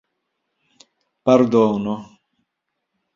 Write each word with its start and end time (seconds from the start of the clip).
pardono 1.23 1.95